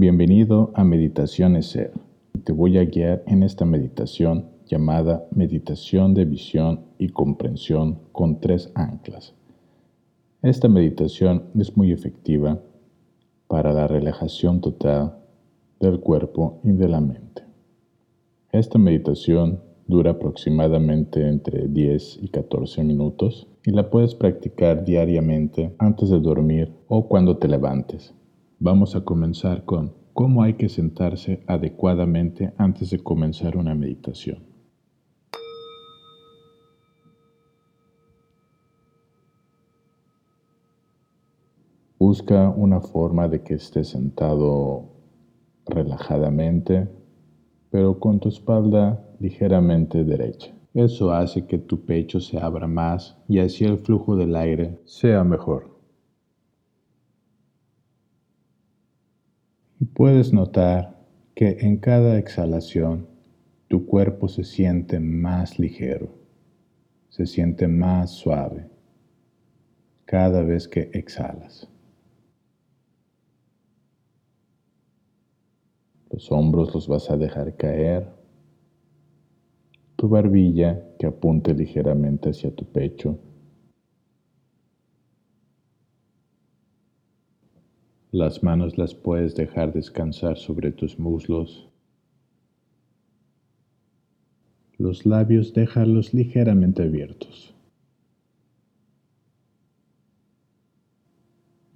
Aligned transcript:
Bienvenido 0.00 0.70
a 0.74 0.84
Meditaciones 0.84 1.70
Ser. 1.70 1.90
Te 2.44 2.52
voy 2.52 2.78
a 2.78 2.84
guiar 2.84 3.24
en 3.26 3.42
esta 3.42 3.64
meditación 3.64 4.44
llamada 4.64 5.26
Meditación 5.32 6.14
de 6.14 6.24
Visión 6.24 6.84
y 6.98 7.08
Comprensión 7.08 7.98
con 8.12 8.38
tres 8.38 8.70
anclas. 8.76 9.34
Esta 10.40 10.68
meditación 10.68 11.46
es 11.58 11.76
muy 11.76 11.90
efectiva 11.90 12.60
para 13.48 13.72
la 13.72 13.88
relajación 13.88 14.60
total 14.60 15.16
del 15.80 15.98
cuerpo 15.98 16.60
y 16.62 16.70
de 16.70 16.88
la 16.88 17.00
mente. 17.00 17.42
Esta 18.52 18.78
meditación 18.78 19.64
dura 19.88 20.12
aproximadamente 20.12 21.26
entre 21.26 21.66
10 21.66 22.20
y 22.22 22.28
14 22.28 22.84
minutos 22.84 23.48
y 23.64 23.72
la 23.72 23.90
puedes 23.90 24.14
practicar 24.14 24.84
diariamente 24.84 25.74
antes 25.76 26.08
de 26.08 26.20
dormir 26.20 26.72
o 26.86 27.08
cuando 27.08 27.36
te 27.38 27.48
levantes. 27.48 28.14
Vamos 28.60 28.96
a 28.96 29.04
comenzar 29.04 29.64
con 29.64 29.94
cómo 30.12 30.42
hay 30.42 30.54
que 30.54 30.68
sentarse 30.68 31.44
adecuadamente 31.46 32.52
antes 32.58 32.90
de 32.90 32.98
comenzar 32.98 33.56
una 33.56 33.76
meditación. 33.76 34.42
Busca 42.00 42.48
una 42.48 42.80
forma 42.80 43.28
de 43.28 43.42
que 43.44 43.54
estés 43.54 43.90
sentado 43.90 44.86
relajadamente, 45.64 46.88
pero 47.70 48.00
con 48.00 48.18
tu 48.18 48.28
espalda 48.28 49.08
ligeramente 49.20 50.02
derecha. 50.02 50.52
Eso 50.74 51.12
hace 51.12 51.46
que 51.46 51.58
tu 51.58 51.86
pecho 51.86 52.18
se 52.18 52.38
abra 52.38 52.66
más 52.66 53.16
y 53.28 53.38
así 53.38 53.64
el 53.64 53.78
flujo 53.78 54.16
del 54.16 54.34
aire 54.34 54.80
sea 54.84 55.22
mejor. 55.22 55.77
Y 59.80 59.84
puedes 59.84 60.32
notar 60.32 60.98
que 61.34 61.58
en 61.60 61.76
cada 61.76 62.18
exhalación 62.18 63.06
tu 63.68 63.86
cuerpo 63.86 64.28
se 64.28 64.42
siente 64.42 64.98
más 64.98 65.58
ligero, 65.58 66.08
se 67.10 67.26
siente 67.26 67.68
más 67.68 68.10
suave 68.10 68.66
cada 70.04 70.42
vez 70.42 70.66
que 70.66 70.90
exhalas. 70.94 71.68
Los 76.10 76.32
hombros 76.32 76.74
los 76.74 76.88
vas 76.88 77.10
a 77.10 77.16
dejar 77.16 77.54
caer. 77.56 78.08
Tu 79.96 80.08
barbilla 80.08 80.82
que 80.98 81.06
apunte 81.06 81.52
ligeramente 81.54 82.30
hacia 82.30 82.50
tu 82.50 82.64
pecho. 82.64 83.18
Las 88.10 88.42
manos 88.42 88.78
las 88.78 88.94
puedes 88.94 89.34
dejar 89.34 89.74
descansar 89.74 90.38
sobre 90.38 90.72
tus 90.72 90.98
muslos. 90.98 91.68
Los 94.78 95.04
labios 95.04 95.52
déjalos 95.52 96.14
ligeramente 96.14 96.84
abiertos. 96.84 97.54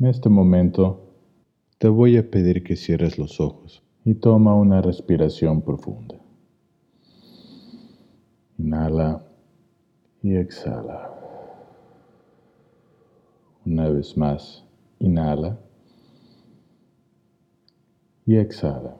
En 0.00 0.06
este 0.06 0.30
momento 0.30 1.14
te 1.76 1.88
voy 1.88 2.16
a 2.16 2.30
pedir 2.30 2.64
que 2.64 2.76
cierres 2.76 3.18
los 3.18 3.38
ojos 3.38 3.82
y 4.02 4.14
toma 4.14 4.54
una 4.54 4.80
respiración 4.80 5.60
profunda. 5.60 6.16
Inhala 8.56 9.22
y 10.22 10.34
exhala. 10.34 11.10
Una 13.66 13.90
vez 13.90 14.16
más, 14.16 14.64
inhala 14.98 15.58
y 18.32 18.38
exhala. 18.38 18.96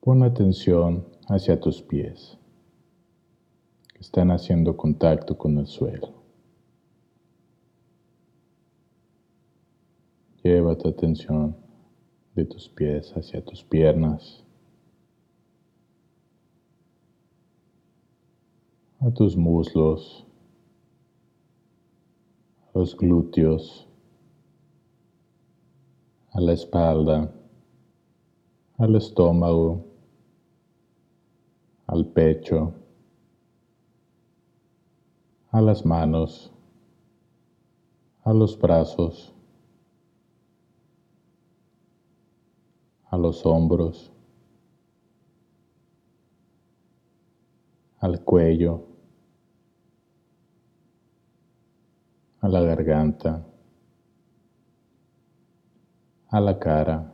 Pon 0.00 0.22
atención 0.22 1.06
hacia 1.28 1.60
tus 1.60 1.82
pies 1.82 2.38
que 3.92 4.00
están 4.00 4.30
haciendo 4.30 4.74
contacto 4.74 5.36
con 5.36 5.58
el 5.58 5.66
suelo. 5.66 6.14
Lleva 10.42 10.78
tu 10.78 10.88
atención 10.88 11.54
de 12.34 12.46
tus 12.46 12.66
pies 12.70 13.12
hacia 13.14 13.44
tus 13.44 13.62
piernas, 13.62 14.42
a 19.00 19.10
tus 19.10 19.36
muslos, 19.36 20.26
los 22.74 22.96
glúteos, 22.96 23.86
a 26.32 26.40
la 26.40 26.52
espalda, 26.52 27.32
al 28.78 28.96
estómago, 28.96 29.84
al 31.86 32.04
pecho, 32.06 32.74
a 35.52 35.60
las 35.60 35.86
manos, 35.86 36.50
a 38.24 38.32
los 38.32 38.58
brazos, 38.58 39.32
a 43.04 43.16
los 43.16 43.46
hombros, 43.46 44.10
al 48.00 48.20
cuello, 48.24 48.93
a 52.44 52.48
la 52.48 52.60
garganta, 52.60 53.42
a 56.28 56.40
la 56.40 56.58
cara, 56.58 57.10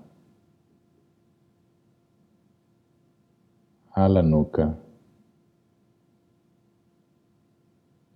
a 3.92 4.08
la 4.08 4.22
nuca, 4.22 4.76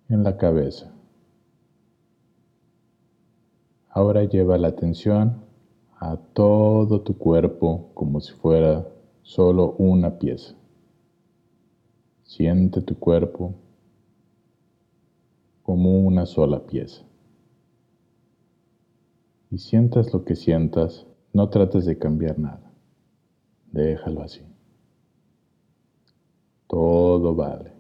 en 0.09 0.25
la 0.25 0.37
cabeza. 0.37 0.93
Ahora 3.91 4.25
lleva 4.25 4.59
la 4.59 4.67
atención 4.67 5.45
a 6.01 6.17
todo 6.17 7.03
tu 7.03 7.17
cuerpo 7.17 7.93
como 7.95 8.21
si 8.21 8.33
fuera 8.33 8.89
solo 9.23 9.77
una 9.79 10.19
pieza. 10.19 10.57
Siente 12.25 12.83
tu 12.83 12.99
cuerpo 12.99 13.55
como 15.65 15.99
una 15.99 16.27
sola 16.27 16.67
pieza. 16.67 17.03
Y 19.51 19.59
sientas 19.59 20.13
lo 20.13 20.25
que 20.25 20.37
sientas, 20.37 21.07
no 21.33 21.49
trates 21.49 21.87
de 21.87 21.99
cambiar 21.99 22.39
nada. 22.39 22.71
Déjalo 23.73 24.23
así. 24.23 24.43
Todo 26.67 27.35
vale. 27.35 27.73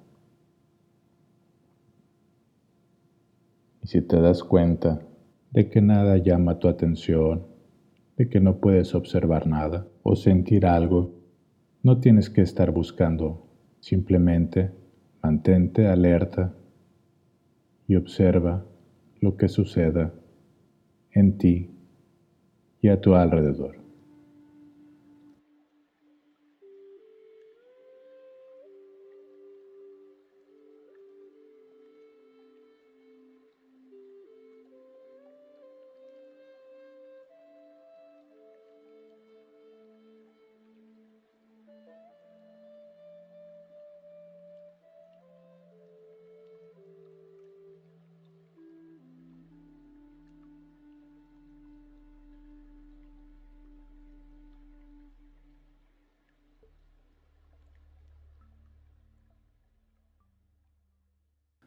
Y 3.82 3.86
si 3.86 4.00
te 4.00 4.18
das 4.18 4.42
cuenta 4.42 5.02
de 5.50 5.68
que 5.68 5.82
nada 5.82 6.16
llama 6.16 6.58
tu 6.58 6.68
atención, 6.68 7.46
de 8.16 8.30
que 8.30 8.40
no 8.40 8.60
puedes 8.60 8.94
observar 8.94 9.46
nada 9.46 9.86
o 10.02 10.16
sentir 10.16 10.64
algo, 10.64 11.12
no 11.82 12.00
tienes 12.00 12.30
que 12.30 12.40
estar 12.40 12.70
buscando, 12.70 13.46
simplemente 13.80 14.72
mantente 15.22 15.86
alerta 15.86 16.54
y 17.86 17.96
observa 17.96 18.64
lo 19.20 19.36
que 19.36 19.48
suceda 19.48 20.12
en 21.12 21.38
ti 21.38 21.70
y 22.80 22.88
a 22.88 23.00
tu 23.00 23.14
alrededor. 23.14 23.83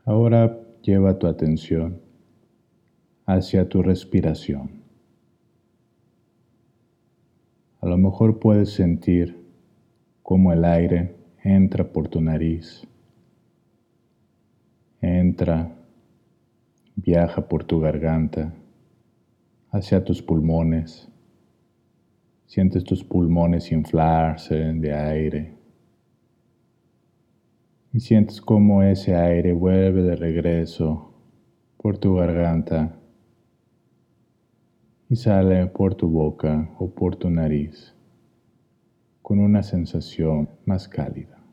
Ahora 0.07 0.57
lleva 0.81 1.19
tu 1.19 1.27
atención 1.27 1.99
hacia 3.25 3.67
tu 3.67 3.83
respiración. 3.83 4.71
A 7.81 7.87
lo 7.87 7.97
mejor 7.97 8.39
puedes 8.39 8.71
sentir 8.71 9.45
cómo 10.23 10.53
el 10.53 10.63
aire 10.63 11.13
entra 11.43 11.91
por 11.91 12.07
tu 12.07 12.21
nariz, 12.21 12.87
entra 15.01 15.73
Viaja 16.95 17.47
por 17.47 17.65
tu 17.65 17.81
garganta 17.81 18.53
hacia 19.71 20.05
tus 20.05 20.21
pulmones. 20.23 21.11
Sientes 22.45 22.85
tus 22.85 23.03
pulmones 23.03 23.73
inflarse 23.73 24.55
de 24.55 24.93
aire. 24.93 25.56
Y 27.97 27.99
sientes 27.99 28.41
cómo 28.41 28.83
ese 28.83 29.15
aire 29.15 29.53
vuelve 29.53 30.03
de 30.03 30.15
regreso 30.15 31.15
por 31.77 31.97
tu 31.97 32.13
garganta 32.13 32.95
y 35.09 35.15
sale 35.15 35.65
por 35.65 35.95
tu 35.95 36.07
boca 36.07 36.69
o 36.77 36.91
por 36.91 37.15
tu 37.15 37.31
nariz 37.31 37.95
con 39.23 39.39
una 39.39 39.63
sensación 39.63 40.47
más 40.63 40.87
cálida. 40.87 41.43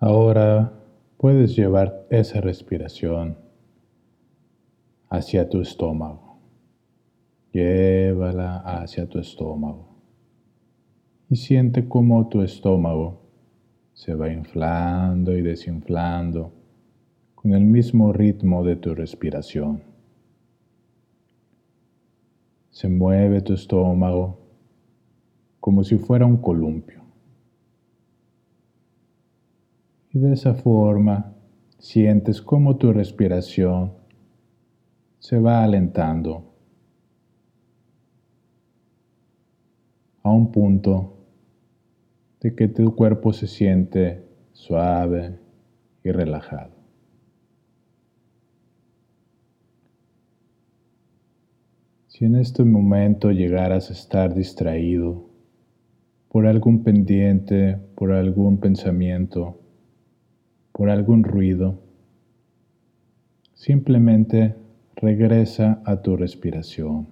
Ahora 0.00 0.82
puedes 1.16 1.56
llevar 1.56 2.06
esa 2.10 2.42
respiración 2.42 3.38
hacia 5.08 5.48
tu 5.48 5.62
estómago. 5.62 6.27
Llévala 7.52 8.58
hacia 8.58 9.08
tu 9.08 9.18
estómago. 9.18 9.88
Y 11.30 11.36
siente 11.36 11.88
cómo 11.88 12.28
tu 12.28 12.42
estómago 12.42 13.22
se 13.92 14.14
va 14.14 14.32
inflando 14.32 15.36
y 15.36 15.42
desinflando 15.42 16.52
con 17.34 17.52
el 17.52 17.64
mismo 17.64 18.12
ritmo 18.12 18.64
de 18.64 18.76
tu 18.76 18.94
respiración. 18.94 19.82
Se 22.70 22.88
mueve 22.88 23.40
tu 23.40 23.54
estómago 23.54 24.38
como 25.58 25.84
si 25.84 25.96
fuera 25.96 26.26
un 26.26 26.36
columpio. 26.36 27.02
Y 30.12 30.18
de 30.18 30.32
esa 30.32 30.54
forma 30.54 31.34
sientes 31.78 32.40
cómo 32.40 32.76
tu 32.76 32.92
respiración 32.92 33.92
se 35.18 35.38
va 35.38 35.62
alentando 35.62 36.47
a 40.28 40.32
un 40.32 40.52
punto 40.52 41.16
de 42.40 42.54
que 42.54 42.68
tu 42.68 42.94
cuerpo 42.94 43.32
se 43.32 43.46
siente 43.46 44.24
suave 44.52 45.38
y 46.04 46.10
relajado. 46.10 46.76
Si 52.08 52.24
en 52.24 52.36
este 52.36 52.64
momento 52.64 53.30
llegaras 53.30 53.90
a 53.90 53.92
estar 53.94 54.34
distraído 54.34 55.30
por 56.28 56.46
algún 56.46 56.82
pendiente, 56.82 57.78
por 57.94 58.12
algún 58.12 58.58
pensamiento, 58.58 59.60
por 60.72 60.90
algún 60.90 61.24
ruido, 61.24 61.80
simplemente 63.54 64.56
regresa 64.96 65.80
a 65.84 66.02
tu 66.02 66.16
respiración. 66.16 67.08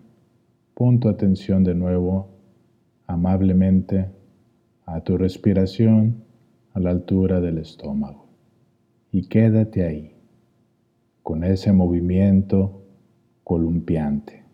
Pon 0.75 1.01
tu 1.01 1.09
atención 1.09 1.65
de 1.65 1.75
nuevo 1.75 2.36
amablemente 3.07 4.11
a 4.85 5.01
tu 5.01 5.17
respiración 5.17 6.25
a 6.73 6.81
la 6.81 6.91
altura 6.91 7.41
del 7.41 7.59
estómago 7.59 8.27
y 9.11 9.29
quédate 9.29 9.85
ahí 9.85 10.13
con 11.23 11.43
ese 11.43 11.73
movimiento 11.73 12.83
columpiante. 13.43 14.46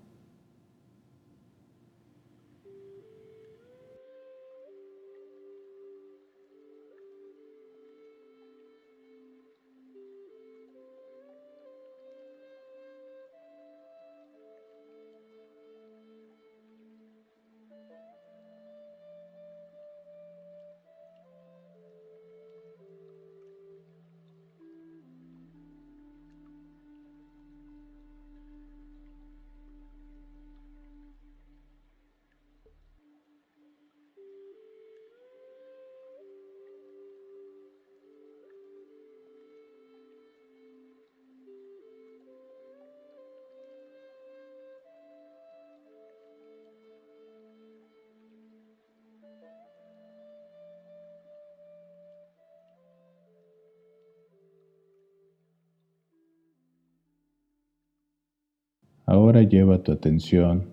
Ahora 59.13 59.43
lleva 59.43 59.83
tu 59.83 59.93
atención 59.93 60.71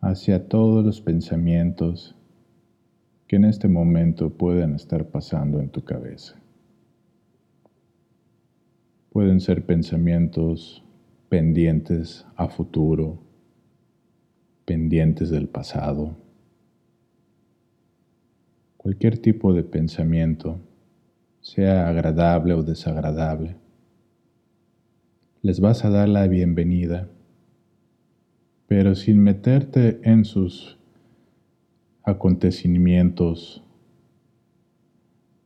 hacia 0.00 0.48
todos 0.48 0.84
los 0.84 1.00
pensamientos 1.00 2.16
que 3.28 3.36
en 3.36 3.44
este 3.44 3.68
momento 3.68 4.30
pueden 4.30 4.74
estar 4.74 5.06
pasando 5.06 5.60
en 5.60 5.68
tu 5.68 5.84
cabeza. 5.84 6.34
Pueden 9.10 9.38
ser 9.38 9.64
pensamientos 9.64 10.82
pendientes 11.28 12.26
a 12.34 12.48
futuro, 12.48 13.22
pendientes 14.64 15.30
del 15.30 15.46
pasado, 15.46 16.16
cualquier 18.78 19.18
tipo 19.18 19.52
de 19.52 19.62
pensamiento, 19.62 20.58
sea 21.40 21.88
agradable 21.88 22.52
o 22.52 22.64
desagradable 22.64 23.62
les 25.44 25.60
vas 25.60 25.84
a 25.84 25.90
dar 25.90 26.08
la 26.08 26.26
bienvenida, 26.26 27.06
pero 28.66 28.94
sin 28.94 29.22
meterte 29.22 30.00
en 30.02 30.24
sus 30.24 30.78
acontecimientos, 32.02 33.62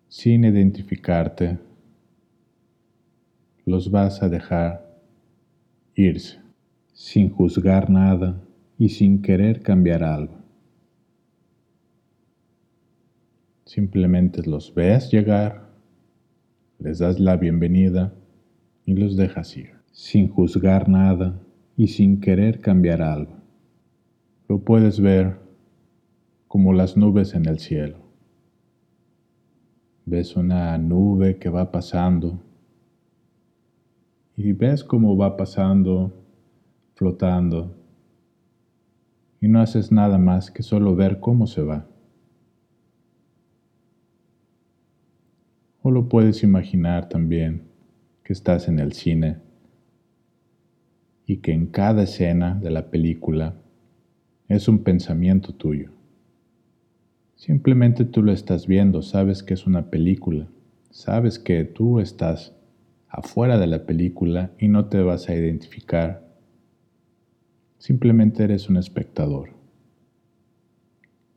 sin 0.07 0.45
identificarte, 0.45 1.59
los 3.67 3.91
vas 3.91 4.23
a 4.23 4.29
dejar 4.29 5.03
irse, 5.97 6.39
sin 6.93 7.29
juzgar 7.31 7.91
nada 7.91 8.41
y 8.79 8.91
sin 8.91 9.21
querer 9.21 9.63
cambiar 9.63 10.05
algo. 10.05 10.39
Simplemente 13.65 14.49
los 14.49 14.73
ves 14.73 15.11
llegar, 15.11 15.73
les 16.79 17.01
das 17.01 17.19
la 17.19 17.37
bienvenida 17.37 18.15
y 18.87 18.95
los 18.95 19.17
dejas 19.17 19.57
ir 19.57 19.78
sin 19.99 20.29
juzgar 20.29 20.89
nada 20.89 21.43
y 21.77 21.89
sin 21.89 22.21
querer 22.21 22.61
cambiar 22.61 23.03
algo. 23.03 23.33
Lo 24.49 24.61
puedes 24.61 25.01
ver 25.01 25.41
como 26.47 26.73
las 26.73 26.97
nubes 26.97 27.35
en 27.35 27.47
el 27.47 27.59
cielo. 27.59 27.99
Ves 30.07 30.37
una 30.37 30.79
nube 30.79 31.41
que 31.41 31.49
va 31.49 31.73
pasando 31.73 32.41
y 34.37 34.53
ves 34.53 34.85
cómo 34.85 35.17
va 35.17 35.37
pasando, 35.37 36.13
flotando, 36.95 37.75
y 39.41 39.49
no 39.49 39.61
haces 39.61 39.91
nada 39.91 40.17
más 40.17 40.53
que 40.53 40.63
solo 40.63 40.95
ver 40.95 41.19
cómo 41.19 41.49
se 41.49 41.63
va. 41.63 41.89
O 45.83 45.91
lo 45.91 46.09
puedes 46.09 46.45
imaginar 46.45 47.09
también 47.09 47.67
que 48.23 48.33
estás 48.33 48.69
en 48.69 48.79
el 48.79 48.93
cine 48.93 49.48
y 51.29 51.37
que 51.37 51.53
en 51.53 51.67
cada 51.67 52.05
escena 52.05 52.55
de 52.55 52.71
la 52.71 52.91
película 52.91 53.55
es 54.49 54.67
un 54.67 54.83
pensamiento 54.83 55.53
tuyo. 55.53 55.91
Simplemente 57.37 58.07
tú 58.07 58.23
lo 58.23 58.33
estás 58.33 58.67
viendo, 58.67 59.03
sabes 59.03 59.43
que 59.43 59.53
es 59.53 59.67
una 59.67 59.91
película, 59.91 60.49
sabes 60.91 61.39
que 61.39 61.65
tú 61.65 62.01
estás 62.01 62.57
afuera 63.09 63.59
de 63.59 63.67
la 63.67 63.85
película 63.85 64.53
y 64.59 64.69
no 64.69 64.87
te 64.87 65.03
vas 65.03 65.29
a 65.29 65.35
identificar. 65.35 66.27
Simplemente 67.77 68.45
eres 68.45 68.71
un 68.71 68.79
espectador. 68.79 69.51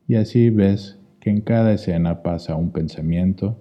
Y 0.08 0.14
así 0.14 0.48
ves 0.48 0.98
que 1.20 1.28
en 1.28 1.42
cada 1.42 1.70
escena 1.74 2.22
pasa 2.22 2.56
un 2.56 2.72
pensamiento 2.72 3.58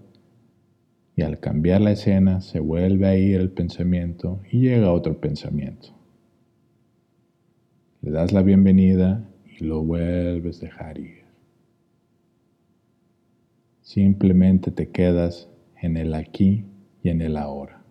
y 1.13 1.23
al 1.23 1.41
cambiar 1.41 1.81
la 1.81 1.91
escena 1.91 2.39
se 2.39 2.61
vuelve 2.61 3.05
a 3.05 3.17
ir 3.17 3.41
el 3.41 3.51
pensamiento 3.51 4.39
y 4.49 4.61
llega 4.61 4.93
otro 4.93 5.19
pensamiento 5.19 6.00
le 8.01 8.09
das 8.09 8.31
la 8.31 8.41
bienvenida 8.41 9.23
y 9.59 9.63
lo 9.63 9.83
vuelves 9.83 10.57
a 10.57 10.65
dejar 10.65 10.97
ir. 10.97 11.21
Simplemente 13.81 14.71
te 14.71 14.89
quedas 14.89 15.49
en 15.81 15.97
el 15.97 16.15
aquí 16.15 16.65
y 17.03 17.09
en 17.09 17.21
el 17.21 17.37
ahora. 17.37 17.83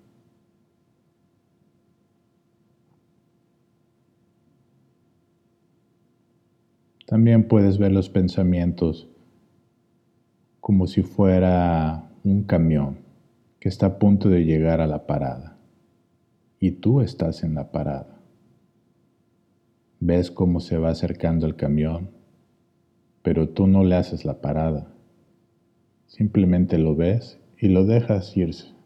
También 7.07 7.47
puedes 7.47 7.79
ver 7.79 7.93
los 7.93 8.09
pensamientos 8.09 9.09
como 10.61 10.87
si 10.87 11.03
fuera 11.03 12.09
un 12.25 12.45
camión 12.45 12.99
que 13.59 13.69
está 13.69 13.87
a 13.87 13.99
punto 13.99 14.29
de 14.29 14.45
llegar 14.45 14.81
a 14.81 14.87
la 14.87 15.07
parada 15.07 15.57
y 16.59 16.73
tú 16.73 17.01
estás 17.01 17.43
en 17.43 17.55
la 17.55 17.71
parada. 17.71 18.20
Ves 20.03 20.31
cómo 20.31 20.61
se 20.61 20.79
va 20.79 20.91
acercando 20.91 21.47
el 21.47 21.57
camión, 21.57 22.11
pero 23.23 23.51
tú 23.51 23.67
no 23.67 23.85
le 23.85 23.97
haces 23.97 24.25
la 24.25 24.41
parada. 24.41 24.95
Simplemente 26.07 26.79
lo 26.79 26.97
ves 26.97 27.39
y 27.59 27.69
lo 27.69 27.85
dejas 27.85 28.35
irse. 28.35 28.80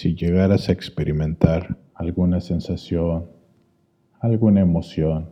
Si 0.00 0.14
llegaras 0.14 0.70
a 0.70 0.72
experimentar 0.72 1.76
alguna 1.94 2.40
sensación, 2.40 3.26
alguna 4.18 4.62
emoción, 4.62 5.28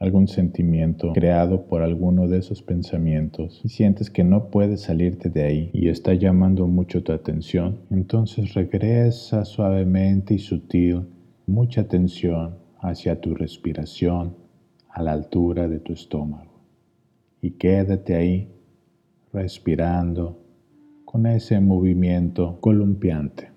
algún 0.00 0.26
sentimiento 0.26 1.12
creado 1.12 1.68
por 1.68 1.82
alguno 1.82 2.26
de 2.26 2.38
esos 2.38 2.62
pensamientos 2.62 3.60
y 3.62 3.68
sientes 3.68 4.10
que 4.10 4.24
no 4.24 4.50
puedes 4.50 4.80
salirte 4.80 5.30
de 5.30 5.44
ahí 5.44 5.70
y 5.72 5.88
está 5.88 6.14
llamando 6.14 6.66
mucho 6.66 7.04
tu 7.04 7.12
atención, 7.12 7.82
entonces 7.92 8.54
regresa 8.54 9.44
suavemente 9.44 10.34
y 10.34 10.40
sutil 10.40 11.06
mucha 11.46 11.82
atención 11.82 12.56
hacia 12.80 13.20
tu 13.20 13.36
respiración 13.36 14.34
a 14.88 15.00
la 15.00 15.12
altura 15.12 15.68
de 15.68 15.78
tu 15.78 15.92
estómago. 15.92 16.60
Y 17.40 17.52
quédate 17.52 18.16
ahí 18.16 18.48
respirando 19.32 20.41
con 21.12 21.26
ese 21.26 21.60
movimiento 21.60 22.56
columpiante. 22.58 23.51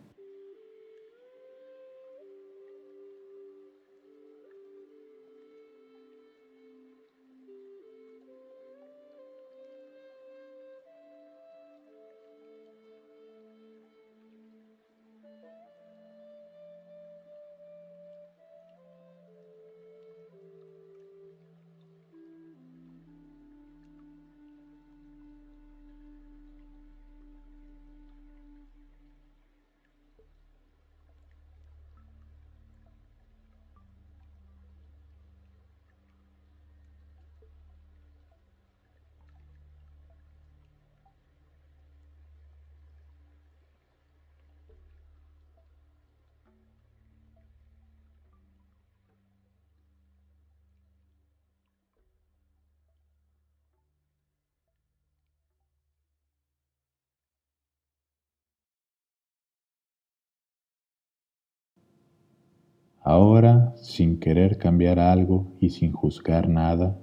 Ahora, 63.07 63.75
sin 63.77 64.19
querer 64.19 64.57
cambiar 64.57 64.97
algo 64.97 65.53
y 65.59 65.69
sin 65.69 65.91
juzgar 65.91 66.49
nada, 66.49 66.99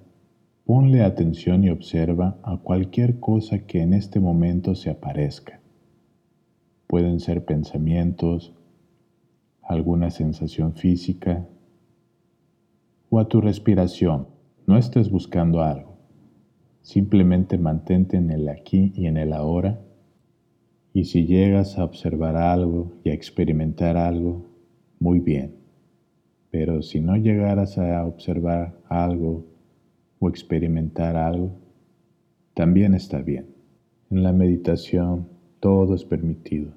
ponle 0.65 1.05
atención 1.05 1.63
y 1.63 1.71
observa 1.71 2.41
a 2.43 2.57
cualquier 2.57 3.21
cosa 3.21 3.67
que 3.69 3.83
en 3.83 3.95
este 3.95 4.19
momento 4.19 4.75
se 4.75 4.91
aparezca. 4.91 5.61
Pueden 6.89 7.21
ser 7.21 7.45
pensamientos, 7.45 8.53
alguna 9.63 10.11
sensación 10.11 10.75
física 10.75 11.47
o 13.09 13.21
a 13.21 13.29
tu 13.29 13.41
respiración. 13.41 14.27
No 14.67 14.77
estés 14.79 15.09
buscando 15.09 15.63
algo. 15.63 15.99
Simplemente 16.81 17.59
mantente 17.59 18.17
en 18.17 18.33
el 18.33 18.49
aquí 18.49 18.93
y 18.97 19.07
en 19.07 19.19
el 19.19 19.33
ahora. 19.33 19.81
Y 20.93 21.05
si 21.05 21.27
llegas 21.27 21.79
a 21.79 21.85
observar 21.85 22.35
algo 22.37 22.91
y 23.05 23.11
a 23.11 23.15
experimentar 23.15 23.97
algo, 23.97 24.51
muy 24.99 25.21
bien. 25.21 25.62
Pero 26.53 26.83
si 26.83 27.01
no 27.01 27.17
llegaras 27.17 27.79
a 27.79 28.05
observar 28.05 28.79
algo 28.91 29.47
o 30.19 30.29
experimentar 30.29 31.17
algo, 31.17 31.59
también 32.53 32.93
está 32.93 33.23
bien. 33.23 33.47
En 34.11 34.23
la 34.23 34.35
meditación 34.35 35.31
todo 35.61 35.95
es 35.95 36.05
permitido. 36.05 36.75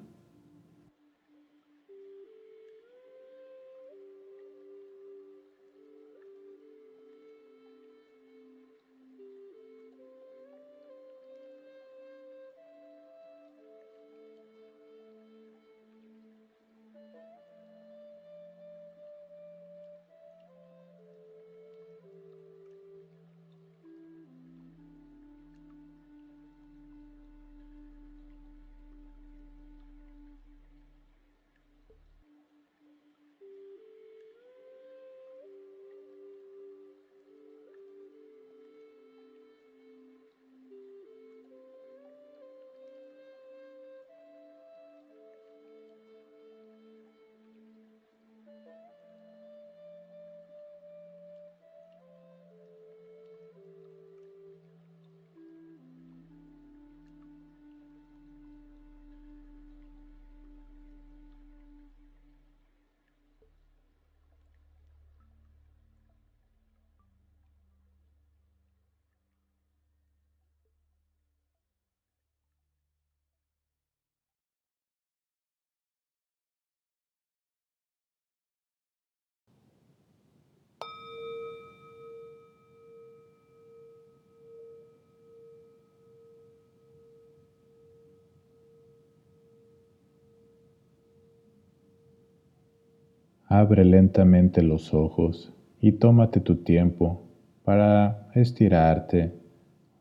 Abre 93.58 93.86
lentamente 93.86 94.60
los 94.60 94.92
ojos 94.92 95.50
y 95.80 95.92
tómate 95.92 96.40
tu 96.40 96.56
tiempo 96.56 97.22
para 97.64 98.28
estirarte, 98.34 99.32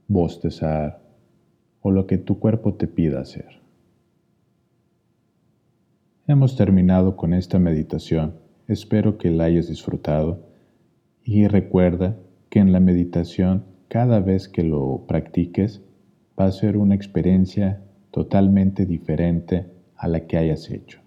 bostezar 0.09 1.01
o 1.79 1.89
lo 1.89 2.05
que 2.05 2.17
tu 2.17 2.37
cuerpo 2.37 2.73
te 2.73 2.85
pida 2.87 3.21
hacer. 3.21 3.61
Hemos 6.27 6.57
terminado 6.57 7.15
con 7.15 7.33
esta 7.33 7.57
meditación. 7.57 8.35
Espero 8.67 9.17
que 9.17 9.31
la 9.31 9.45
hayas 9.45 9.69
disfrutado 9.69 10.49
y 11.23 11.47
recuerda 11.47 12.17
que 12.49 12.59
en 12.59 12.73
la 12.73 12.81
meditación 12.81 13.63
cada 13.87 14.19
vez 14.19 14.49
que 14.49 14.63
lo 14.63 15.05
practiques 15.07 15.81
va 16.37 16.47
a 16.47 16.51
ser 16.51 16.75
una 16.75 16.95
experiencia 16.95 17.81
totalmente 18.11 18.85
diferente 18.85 19.71
a 19.95 20.09
la 20.09 20.27
que 20.27 20.35
hayas 20.35 20.69
hecho. 20.69 21.04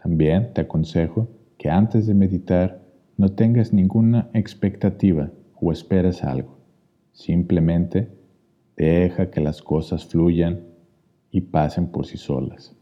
También 0.00 0.52
te 0.54 0.60
aconsejo 0.60 1.28
que 1.58 1.68
antes 1.68 2.06
de 2.06 2.14
meditar 2.14 2.80
no 3.16 3.30
tengas 3.30 3.72
ninguna 3.72 4.30
expectativa 4.32 5.32
o 5.60 5.72
esperes 5.72 6.22
algo. 6.22 6.56
Simplemente 7.12 8.08
deja 8.76 9.30
que 9.30 9.40
las 9.40 9.60
cosas 9.60 10.06
fluyan 10.06 10.64
y 11.32 11.40
pasen 11.40 11.90
por 11.90 12.06
sí 12.06 12.16
solas. 12.16 12.76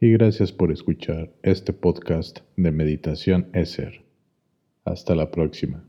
Y 0.00 0.12
gracias 0.12 0.52
por 0.52 0.70
escuchar 0.70 1.32
este 1.42 1.72
podcast 1.72 2.38
de 2.56 2.70
Meditación 2.70 3.48
Eser. 3.52 4.04
Hasta 4.84 5.16
la 5.16 5.32
próxima. 5.32 5.84